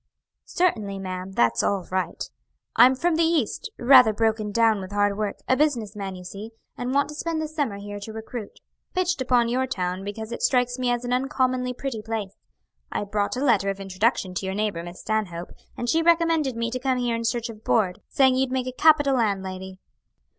"Certainly, 0.47 0.97
ma'am, 0.97 1.33
that's 1.33 1.61
all 1.61 1.87
right. 1.91 2.27
I'm 2.75 2.95
from 2.95 3.17
the 3.17 3.23
East; 3.23 3.69
rather 3.77 4.13
broken 4.13 4.51
down 4.51 4.81
with 4.81 4.91
hard 4.91 5.15
work 5.15 5.37
a 5.47 5.55
business 5.55 5.95
man, 5.95 6.15
you 6.15 6.23
see 6.23 6.53
and 6.75 6.91
want 6.91 7.09
to 7.09 7.13
spend 7.13 7.39
the 7.39 7.47
summer 7.47 7.77
here 7.77 7.99
to 7.99 8.11
recruit. 8.11 8.61
Pitched 8.95 9.21
upon 9.21 9.47
your 9.47 9.67
town 9.67 10.03
because 10.03 10.31
it 10.31 10.41
strikes 10.41 10.79
me 10.79 10.89
as 10.89 11.05
an 11.05 11.13
uncommonly 11.13 11.71
pretty 11.73 12.01
place. 12.01 12.33
I 12.91 13.03
brought 13.03 13.37
a 13.37 13.45
letter 13.45 13.69
of 13.69 13.79
introduction 13.79 14.33
to 14.33 14.45
your 14.47 14.55
neighbor, 14.55 14.81
Miss 14.81 15.01
Stanhope, 15.01 15.51
and 15.77 15.87
she 15.87 16.01
recommended 16.01 16.55
me 16.55 16.71
to 16.71 16.79
come 16.79 16.97
here 16.97 17.15
in 17.15 17.23
search 17.23 17.49
of 17.49 17.63
board, 17.63 18.01
saying 18.09 18.33
you'd 18.33 18.49
make 18.51 18.65
a 18.65 18.71
capital 18.71 19.17
landlady." 19.17 19.77